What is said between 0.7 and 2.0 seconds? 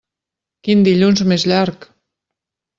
dilluns més llarg!